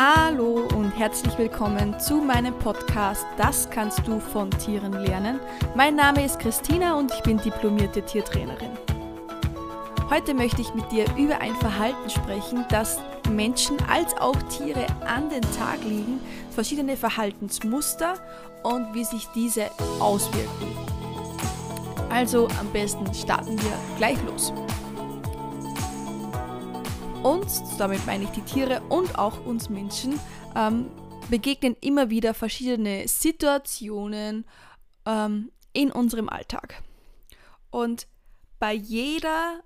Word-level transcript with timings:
Hallo 0.00 0.68
und 0.76 0.92
herzlich 0.92 1.36
willkommen 1.38 1.98
zu 1.98 2.18
meinem 2.18 2.56
Podcast 2.60 3.26
Das 3.36 3.68
kannst 3.68 4.06
du 4.06 4.20
von 4.20 4.48
Tieren 4.48 4.92
lernen. 4.92 5.40
Mein 5.74 5.96
Name 5.96 6.24
ist 6.24 6.38
Christina 6.38 6.96
und 6.96 7.12
ich 7.12 7.20
bin 7.24 7.38
diplomierte 7.38 8.02
Tiertrainerin. 8.02 8.70
Heute 10.08 10.34
möchte 10.34 10.60
ich 10.62 10.72
mit 10.72 10.88
dir 10.92 11.04
über 11.16 11.40
ein 11.40 11.56
Verhalten 11.56 12.08
sprechen, 12.08 12.64
das 12.70 13.00
Menschen 13.28 13.76
als 13.90 14.16
auch 14.18 14.40
Tiere 14.42 14.86
an 15.04 15.30
den 15.30 15.42
Tag 15.42 15.82
liegen, 15.82 16.20
verschiedene 16.52 16.96
Verhaltensmuster 16.96 18.14
und 18.62 18.94
wie 18.94 19.04
sich 19.04 19.26
diese 19.34 19.64
auswirken. 19.98 20.78
Also 22.08 22.46
am 22.60 22.70
besten 22.72 23.12
starten 23.12 23.60
wir 23.60 23.96
gleich 23.96 24.18
los. 24.22 24.52
Uns, 27.22 27.76
damit 27.78 28.06
meine 28.06 28.24
ich 28.24 28.30
die 28.30 28.42
Tiere 28.42 28.80
und 28.88 29.18
auch 29.18 29.44
uns 29.44 29.68
Menschen, 29.68 30.20
ähm, 30.54 30.86
begegnen 31.28 31.76
immer 31.80 32.10
wieder 32.10 32.32
verschiedene 32.32 33.08
Situationen 33.08 34.44
ähm, 35.04 35.50
in 35.72 35.90
unserem 35.90 36.28
Alltag. 36.28 36.80
Und 37.70 38.06
bei 38.60 38.72
jeder 38.72 39.62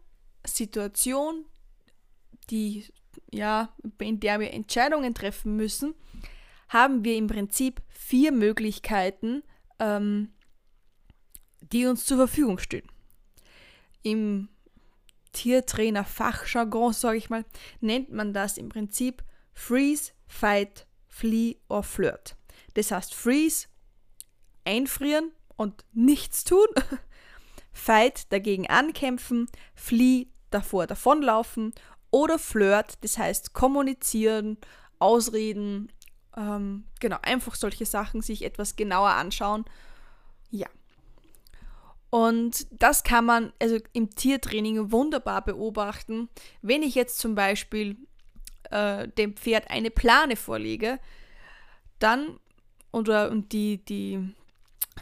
Situation, 0.47 1.45
die, 2.49 2.87
ja, 3.31 3.69
in 3.99 4.19
der 4.19 4.41
wir 4.41 4.53
Entscheidungen 4.53 5.15
treffen 5.15 5.55
müssen, 5.55 5.95
haben 6.69 7.05
wir 7.05 7.17
im 7.17 7.27
Prinzip 7.27 7.83
vier 7.91 8.33
Möglichkeiten, 8.33 9.43
ähm, 9.79 10.33
die 11.61 11.85
uns 11.85 12.07
zur 12.07 12.17
Verfügung 12.17 12.59
stehen. 12.59 12.89
Im 14.03 14.49
Tiertrainer-Fachjargon, 15.33 16.93
sage 16.93 17.19
ich 17.19 17.31
mal, 17.31 17.45
nennt 17.81 18.13
man 18.13 18.33
das 18.33 18.59
im 18.59 18.69
Prinzip 18.69 19.25
Freeze, 19.53 20.13
Fight, 20.27 20.87
Flee 21.07 21.57
or 21.69 21.83
Flirt. 21.83 22.37
Das 22.75 22.91
heißt 22.91 23.15
Freeze, 23.15 23.67
einfrieren 24.65 25.33
und 25.57 25.85
nichts 25.93 26.45
tun. 26.45 26.67
Fight, 27.73 28.33
dagegen 28.33 28.69
ankämpfen. 28.69 29.49
Flee, 29.75 30.29
davor 30.51 30.87
davonlaufen. 30.87 31.75
Oder 32.11 32.39
Flirt, 32.39 32.99
das 33.03 33.19
heißt 33.19 33.55
kommunizieren, 33.55 34.59
ausreden. 34.99 35.91
Ähm, 36.37 36.85
genau, 37.01 37.19
einfach 37.23 37.55
solche 37.55 37.87
Sachen 37.87 38.21
sich 38.23 38.45
etwas 38.45 38.77
genauer 38.77 39.11
anschauen. 39.11 39.65
Ja, 40.51 40.69
und 42.13 42.67
das 42.71 43.05
kann 43.05 43.25
man 43.25 43.55
also 43.59 43.79
im 43.95 44.11
Tiertraining 44.11 44.93
wunderbar 44.93 45.43
beobachten. 45.43 46.29
Wenn 46.61 46.83
ich 46.83 46.95
jetzt 46.95 47.19
zum 47.19 47.35
Beispiel 47.35 47.97
äh, 48.71 49.09
dem 49.09 49.35
Pferd 49.35 49.71
eine 49.71 49.91
Plane 49.91 50.37
vorlege, 50.37 51.01
dann 52.01 52.39
oder 52.93 53.31
und 53.31 53.53
die, 53.53 53.83
die 53.83 54.35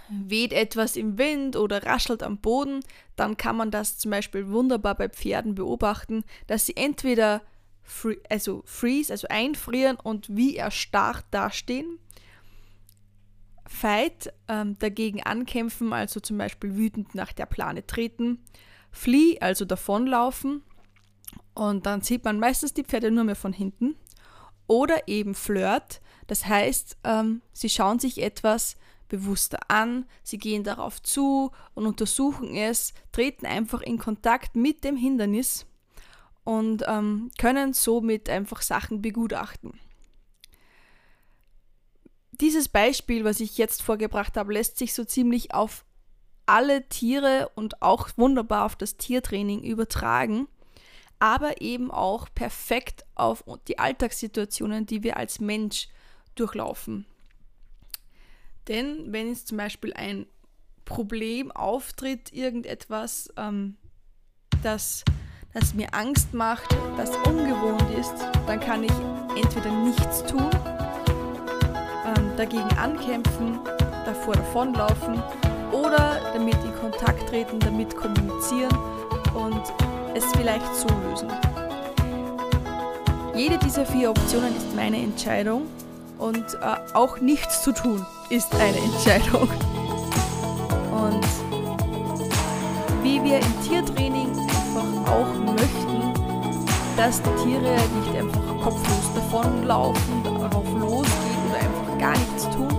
weht 0.08 0.52
etwas 0.52 0.94
im 0.94 1.18
Wind 1.18 1.56
oder 1.56 1.82
raschelt 1.82 2.22
am 2.22 2.38
Boden, 2.38 2.78
dann 3.16 3.36
kann 3.36 3.56
man 3.56 3.72
das 3.72 3.98
zum 3.98 4.12
Beispiel 4.12 4.48
wunderbar 4.48 4.94
bei 4.94 5.08
Pferden 5.08 5.56
beobachten, 5.56 6.22
dass 6.46 6.66
sie 6.66 6.76
entweder 6.76 7.42
free, 7.82 8.18
also 8.28 8.62
freeze, 8.66 9.12
also 9.12 9.26
einfrieren 9.26 9.96
und 9.96 10.28
wie 10.36 10.54
erstarrt 10.54 11.24
dastehen 11.32 11.98
Fight 13.72 14.32
ähm, 14.48 14.76
dagegen 14.80 15.22
ankämpfen, 15.22 15.92
also 15.92 16.18
zum 16.18 16.36
Beispiel 16.36 16.76
wütend 16.76 17.14
nach 17.14 17.32
der 17.32 17.46
Plane 17.46 17.86
treten, 17.86 18.44
Flee, 18.90 19.38
also 19.40 19.64
davonlaufen 19.64 20.62
und 21.54 21.86
dann 21.86 22.02
sieht 22.02 22.24
man 22.24 22.40
meistens 22.40 22.74
die 22.74 22.82
Pferde 22.82 23.12
nur 23.12 23.22
mehr 23.22 23.36
von 23.36 23.52
hinten 23.52 23.94
oder 24.66 25.06
eben 25.06 25.34
Flirt, 25.34 26.02
das 26.26 26.46
heißt, 26.46 26.98
ähm, 27.04 27.42
sie 27.52 27.70
schauen 27.70 28.00
sich 28.00 28.20
etwas 28.20 28.76
bewusster 29.08 29.60
an, 29.68 30.04
sie 30.24 30.38
gehen 30.38 30.64
darauf 30.64 31.00
zu 31.00 31.52
und 31.74 31.86
untersuchen 31.86 32.56
es, 32.56 32.92
treten 33.12 33.46
einfach 33.46 33.82
in 33.82 33.98
Kontakt 33.98 34.56
mit 34.56 34.82
dem 34.82 34.96
Hindernis 34.96 35.64
und 36.42 36.84
ähm, 36.88 37.30
können 37.38 37.72
somit 37.72 38.28
einfach 38.28 38.62
Sachen 38.62 39.00
begutachten. 39.00 39.78
Dieses 42.32 42.68
Beispiel, 42.68 43.24
was 43.24 43.40
ich 43.40 43.58
jetzt 43.58 43.82
vorgebracht 43.82 44.36
habe, 44.36 44.52
lässt 44.52 44.78
sich 44.78 44.94
so 44.94 45.04
ziemlich 45.04 45.52
auf 45.52 45.84
alle 46.46 46.88
Tiere 46.88 47.50
und 47.54 47.82
auch 47.82 48.08
wunderbar 48.16 48.64
auf 48.64 48.76
das 48.76 48.96
Tiertraining 48.96 49.62
übertragen, 49.62 50.48
aber 51.18 51.60
eben 51.60 51.90
auch 51.90 52.28
perfekt 52.34 53.04
auf 53.14 53.44
die 53.68 53.78
Alltagssituationen, 53.78 54.86
die 54.86 55.02
wir 55.02 55.16
als 55.16 55.38
Mensch 55.38 55.88
durchlaufen. 56.34 57.06
Denn 58.68 59.12
wenn 59.12 59.28
jetzt 59.28 59.48
zum 59.48 59.58
Beispiel 59.58 59.92
ein 59.92 60.26
Problem 60.84 61.52
auftritt, 61.52 62.32
irgendetwas, 62.32 63.32
ähm, 63.36 63.76
das, 64.62 65.04
das 65.52 65.74
mir 65.74 65.94
Angst 65.94 66.34
macht, 66.34 66.72
das 66.96 67.10
ungewohnt 67.28 67.90
ist, 67.98 68.14
dann 68.46 68.60
kann 68.60 68.82
ich 68.82 68.92
entweder 69.40 69.70
nichts 69.84 70.24
tun 70.24 70.50
dagegen 72.40 72.72
ankämpfen, 72.78 73.58
davor 74.06 74.32
davonlaufen 74.32 75.22
oder 75.72 76.16
damit 76.32 76.56
in 76.64 76.74
Kontakt 76.80 77.28
treten, 77.28 77.60
damit 77.60 77.94
kommunizieren 77.94 78.74
und 79.34 79.60
es 80.14 80.24
vielleicht 80.34 80.74
so 80.74 80.88
lösen. 80.88 81.28
Jede 83.34 83.58
dieser 83.58 83.84
vier 83.84 84.08
Optionen 84.08 84.56
ist 84.56 84.74
meine 84.74 84.96
Entscheidung 84.96 85.66
und 86.18 86.38
äh, 86.38 86.94
auch 86.94 87.20
nichts 87.20 87.62
zu 87.62 87.72
tun 87.72 88.06
ist 88.30 88.54
eine 88.54 88.78
Entscheidung. 88.88 89.48
Und 90.92 91.26
wie 93.02 93.22
wir 93.22 93.36
im 93.36 93.62
Tiertraining 93.68 94.30
einfach 94.38 95.12
auch 95.12 95.52
möchten, 95.52 96.14
dass 96.96 97.20
die 97.20 97.44
Tiere 97.44 97.76
nicht 98.00 98.18
einfach 98.18 98.62
kopflos 98.62 99.14
davonlaufen, 99.14 100.29
gar 102.00 102.12
nichts 102.12 102.48
tun, 102.48 102.70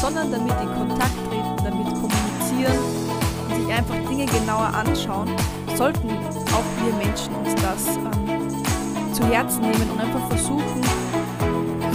sondern 0.00 0.30
damit 0.30 0.52
in 0.62 0.68
Kontakt 0.68 1.16
treten, 1.28 1.56
damit 1.64 1.86
kommunizieren 1.86 2.78
und 3.48 3.56
sich 3.56 3.74
einfach 3.74 3.96
Dinge 4.08 4.26
genauer 4.26 4.72
anschauen, 4.72 5.28
sollten 5.74 6.08
auch 6.08 6.84
wir 6.84 6.94
Menschen 6.94 7.34
uns 7.34 7.52
das 7.56 7.96
ähm, 7.96 9.12
zu 9.12 9.24
Herzen 9.26 9.62
nehmen 9.62 9.90
und 9.90 10.00
einfach 10.00 10.24
versuchen, 10.28 10.82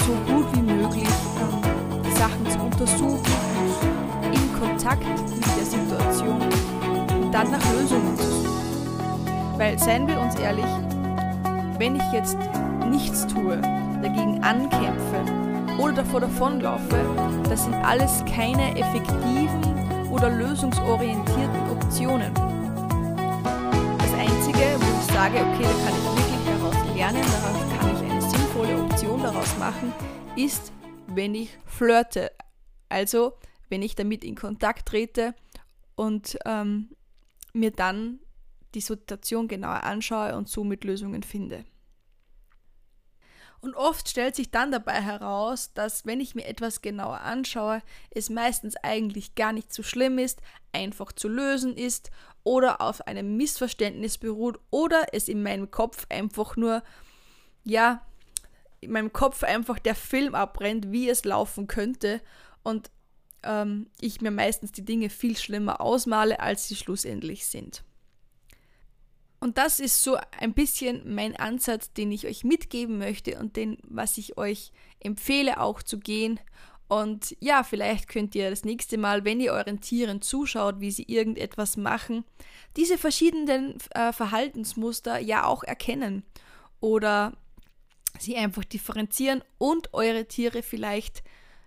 so 0.06 0.34
gut 0.34 0.46
wie 0.53 0.62
möglich 0.64 1.08
ähm, 1.08 2.03
die 2.06 2.12
Sachen 2.12 2.46
zu 2.50 2.59
untersuchen 2.59 3.34
und 4.22 4.35
in 4.35 4.59
Kontakt 4.59 5.06
mit 5.06 5.58
der 5.58 5.66
Situation 5.66 6.41
und 6.41 7.31
dann 7.31 7.52
nach 7.52 7.74
Lösungen 7.74 8.18
zu 8.18 8.24
suchen. 8.24 8.50
Weil, 9.58 9.80
seien 9.80 10.08
wir 10.08 10.19
uns 10.19 10.35
ehrlich, 10.35 10.66
wenn 11.78 11.96
ich 11.96 12.12
jetzt 12.12 12.38
nichts 12.90 13.25
tue, 13.28 13.62
dagegen 14.02 14.44
ankämpfe, 14.44 15.45
oder 15.78 15.94
davor 15.94 16.22
davonlaufe, 16.22 17.44
das 17.50 17.63
sind 17.66 17.74
alles 17.74 18.24
keine 18.25 18.78
effektiven 18.78 20.09
oder 20.12 20.30
lösungsorientierten 20.30 21.69
Optionen. 21.69 22.34
Das 22.34 24.14
Einzige, 24.14 24.78
wo 24.80 25.00
ich 25.00 25.14
sage, 25.14 25.38
okay, 25.38 25.64
da 25.64 25.75
kann 25.84 25.94
ich 25.97 26.06
wirklich 26.16 26.46
daraus 26.46 26.96
lernen, 26.96 27.22
daraus 27.22 27.80
kann 27.80 27.96
ich 27.96 28.12
eine 28.12 28.22
sinnvolle 28.22 28.81
Option 28.84 29.22
daraus 29.22 29.58
machen, 29.58 29.94
ist, 30.35 30.72
wenn 31.08 31.35
ich 31.35 31.58
flirte. 31.66 32.31
Also, 32.88 33.34
wenn 33.69 33.81
ich 33.81 33.96
damit 33.96 34.24
in 34.24 34.35
Kontakt 34.35 34.88
trete 34.88 35.34
und 35.96 36.38
ähm, 36.46 36.90
mir 37.53 37.72
dann 37.72 38.19
die 38.75 38.81
Situation 38.81 39.47
genauer 39.47 39.84
anschaue 39.84 40.35
und 40.35 40.47
somit 40.47 40.84
Lösungen 40.84 41.24
finde. 41.24 41.66
Und 43.66 43.73
oft 43.73 44.08
stellt 44.08 44.35
sich 44.35 44.52
dann 44.52 44.72
dabei 44.72 45.02
heraus, 45.02 45.73
dass 45.73 46.06
wenn 46.06 46.20
ich 46.20 46.35
mir 46.35 46.46
etwas 46.46 46.84
genauer 46.84 47.22
anschaue, 47.22 47.82
es 48.12 48.29
meistens 48.29 48.76
eigentlich 48.84 49.34
gar 49.34 49.53
nicht 49.53 49.73
so 49.73 49.82
schlimm 49.82 50.20
ist, 50.20 50.40
einfach 50.72 51.12
zu 51.12 51.28
lösen 51.28 51.76
ist 51.76 52.12
oder 52.44 52.79
auf 52.79 53.08
einem 53.08 53.38
Missverständnis 53.38 54.20
beruht 54.20 54.59
oder 54.70 55.08
es 55.14 55.28
in 55.28 55.41
meinem 55.41 55.72
Kopf 55.72 56.06
einfach 56.09 56.56
nur, 56.58 56.84
ja, 57.64 58.06
in 58.82 58.91
meinem 58.91 59.12
Kopf 59.12 59.41
einfach 59.41 59.79
der 59.79 59.96
Film 59.96 60.35
abbrennt, 60.35 60.91
wie 60.91 61.09
es 61.09 61.26
laufen 61.26 61.66
könnte 61.66 62.22
und 62.62 62.91
ähm, 63.41 63.88
ich 64.00 64.22
mir 64.22 64.29
meistens 64.29 64.73
die 64.73 64.85
Dinge 64.85 65.09
viel 65.09 65.35
schlimmer 65.35 65.82
ausmale, 65.82 66.40
als 66.40 66.67
sie 66.67 66.76
schlussendlich 66.76 67.47
sind. 67.47 67.84
Und 69.46 69.59
das 69.59 69.80
ist 69.80 70.02
so 70.02 70.18
ein 70.40 70.56
bisschen 70.56 71.03
mein 71.14 71.36
Ansatz, 71.36 71.94
den 71.94 72.12
ich 72.12 72.26
euch 72.26 72.44
mitgeben 72.44 72.97
möchte 72.97 73.38
und 73.38 73.56
den, 73.56 73.78
was 73.84 74.18
ich 74.18 74.40
euch 74.40 74.72
empfehle 75.00 75.59
auch 75.59 75.84
zu 75.84 76.00
gehen. 76.00 76.40
Und 76.88 77.38
ja, 77.42 77.62
vielleicht 77.62 78.09
könnt 78.09 78.34
ihr 78.34 78.50
das 78.50 78.66
nächste 78.66 78.97
Mal, 78.97 79.24
wenn 79.24 79.40
ihr 79.40 79.53
euren 79.53 79.82
Tieren 79.82 80.24
zuschaut, 80.24 80.80
wie 80.80 80.90
sie 80.90 81.03
irgendetwas 81.03 81.78
machen, 81.78 82.26
diese 82.76 82.97
verschiedenen 82.97 83.78
äh, 83.92 84.12
Verhaltensmuster 84.14 85.20
ja 85.20 85.46
auch 85.46 85.64
erkennen. 85.64 86.24
Oder 86.80 87.38
sie 88.18 88.38
einfach 88.38 88.64
differenzieren 88.64 89.44
und 89.59 89.94
eure 89.94 90.26
Tiere 90.26 90.64
vielleicht 90.64 91.22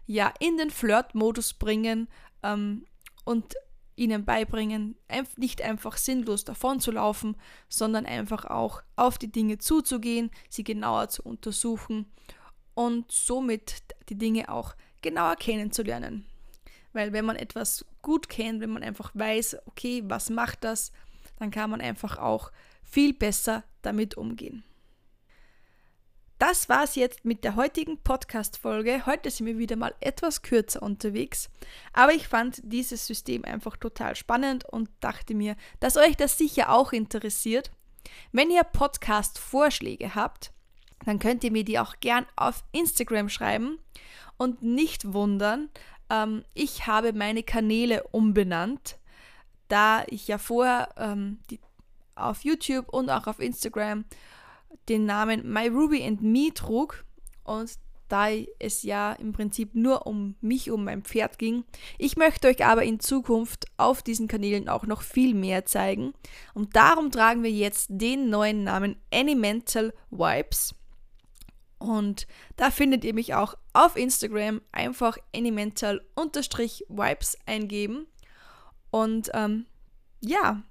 ja 0.04 0.34
in 0.40 0.56
den 0.56 0.70
Flirt-Modus 0.70 1.54
bringen 1.54 2.08
ähm, 2.42 2.86
und 3.24 3.54
ihnen 3.98 4.24
beibringen, 4.24 4.96
nicht 5.36 5.62
einfach 5.62 5.96
sinnlos 5.96 6.44
davon 6.44 6.80
zu 6.80 6.92
laufen, 6.92 7.36
sondern 7.68 8.06
einfach 8.06 8.44
auch 8.44 8.82
auf 8.96 9.18
die 9.18 9.30
Dinge 9.30 9.58
zuzugehen, 9.58 10.30
sie 10.48 10.64
genauer 10.64 11.08
zu 11.08 11.22
untersuchen 11.22 12.06
und 12.74 13.10
somit 13.10 13.82
die 14.08 14.16
Dinge 14.16 14.48
auch 14.48 14.74
genauer 15.02 15.36
kennenzulernen. 15.36 16.26
Weil 16.92 17.12
wenn 17.12 17.24
man 17.24 17.36
etwas 17.36 17.84
gut 18.02 18.28
kennt, 18.28 18.60
wenn 18.60 18.70
man 18.70 18.82
einfach 18.82 19.10
weiß, 19.14 19.58
okay, 19.66 20.02
was 20.06 20.30
macht 20.30 20.64
das, 20.64 20.92
dann 21.38 21.50
kann 21.50 21.70
man 21.70 21.80
einfach 21.80 22.18
auch 22.18 22.50
viel 22.82 23.12
besser 23.12 23.64
damit 23.82 24.16
umgehen. 24.16 24.64
Das 26.38 26.68
war's 26.68 26.94
jetzt 26.94 27.24
mit 27.24 27.42
der 27.42 27.56
heutigen 27.56 27.98
Podcast-Folge. 27.98 29.06
Heute 29.06 29.28
sind 29.28 29.46
wir 29.46 29.58
wieder 29.58 29.74
mal 29.74 29.92
etwas 29.98 30.42
kürzer 30.42 30.80
unterwegs, 30.82 31.50
aber 31.92 32.14
ich 32.14 32.28
fand 32.28 32.60
dieses 32.62 33.08
System 33.08 33.44
einfach 33.44 33.76
total 33.76 34.14
spannend 34.14 34.64
und 34.64 34.88
dachte 35.00 35.34
mir, 35.34 35.56
dass 35.80 35.96
euch 35.96 36.16
das 36.16 36.38
sicher 36.38 36.72
auch 36.72 36.92
interessiert. 36.92 37.72
Wenn 38.30 38.52
ihr 38.52 38.62
Podcast-Vorschläge 38.62 40.14
habt, 40.14 40.52
dann 41.04 41.18
könnt 41.18 41.42
ihr 41.42 41.50
mir 41.50 41.64
die 41.64 41.80
auch 41.80 41.96
gern 41.98 42.24
auf 42.36 42.62
Instagram 42.70 43.28
schreiben 43.28 43.80
und 44.36 44.62
nicht 44.62 45.12
wundern, 45.12 45.70
ähm, 46.08 46.44
ich 46.54 46.86
habe 46.86 47.12
meine 47.14 47.42
Kanäle 47.42 48.04
umbenannt, 48.12 48.98
da 49.66 50.04
ich 50.06 50.28
ja 50.28 50.38
vorher 50.38 50.90
ähm, 50.98 51.40
die, 51.50 51.58
auf 52.14 52.44
YouTube 52.44 52.88
und 52.90 53.10
auch 53.10 53.26
auf 53.26 53.40
Instagram 53.40 54.04
den 54.88 55.04
Namen 55.04 55.50
My 55.50 55.68
Ruby 55.68 56.04
and 56.04 56.22
Me 56.22 56.52
trug 56.54 57.04
und 57.44 57.78
da 58.08 58.28
es 58.58 58.82
ja 58.82 59.12
im 59.12 59.32
Prinzip 59.32 59.74
nur 59.74 60.06
um 60.06 60.34
mich, 60.40 60.70
um 60.70 60.84
mein 60.84 61.02
Pferd 61.02 61.38
ging. 61.38 61.64
Ich 61.98 62.16
möchte 62.16 62.48
euch 62.48 62.64
aber 62.64 62.82
in 62.82 63.00
Zukunft 63.00 63.66
auf 63.76 64.02
diesen 64.02 64.28
Kanälen 64.28 64.68
auch 64.68 64.86
noch 64.86 65.02
viel 65.02 65.34
mehr 65.34 65.66
zeigen. 65.66 66.14
Und 66.54 66.74
darum 66.74 67.10
tragen 67.10 67.42
wir 67.42 67.50
jetzt 67.50 67.88
den 67.90 68.30
neuen 68.30 68.64
Namen 68.64 68.96
Animental 69.12 69.92
Vibes. 70.10 70.74
Und 71.78 72.26
da 72.56 72.70
findet 72.70 73.04
ihr 73.04 73.14
mich 73.14 73.34
auch 73.34 73.54
auf 73.72 73.96
Instagram. 73.96 74.60
Einfach 74.72 75.16
Animental-Vibes 75.34 77.38
eingeben. 77.46 78.06
Und 78.90 79.30
ähm, 79.34 79.66
ja, 80.20 80.62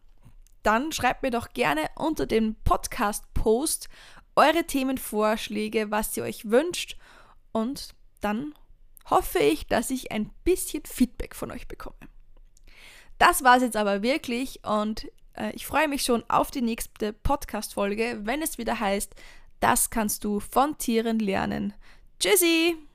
dann 0.64 0.92
schreibt 0.92 1.24
mir 1.24 1.32
doch 1.32 1.54
gerne 1.54 1.86
unter 1.96 2.26
dem 2.26 2.56
Podcast-Post 3.38 3.90
eure 4.36 4.66
Themenvorschläge, 4.66 5.90
was 5.90 6.16
ihr 6.18 6.24
euch 6.24 6.50
wünscht. 6.50 6.98
Und 7.52 7.96
dann 8.22 8.54
hoffe 9.10 9.40
ich, 9.40 9.68
dass 9.68 9.90
ich 9.90 10.12
ein 10.12 10.30
bisschen 10.44 10.84
Feedback 10.86 11.36
von 11.36 11.52
euch 11.52 11.68
bekomme. 11.68 11.98
Das 13.18 13.44
war 13.44 13.58
es 13.58 13.64
jetzt 13.64 13.78
aber 13.78 14.04
wirklich 14.04 14.64
und 14.64 15.12
äh, 15.34 15.52
ich 15.54 15.66
freue 15.66 15.88
mich 15.88 16.04
schon 16.04 16.24
auf 16.30 16.52
die 16.52 16.62
nächste 16.62 17.14
Podcast-Folge, 17.14 18.20
wenn 18.24 18.44
es 18.44 18.60
wieder 18.60 18.80
heißt, 18.80 19.16
das 19.60 19.90
kannst 19.90 20.24
du 20.24 20.40
von 20.40 20.78
Tieren 20.78 21.18
lernen. 21.18 21.74
Tschüssi! 22.20 22.87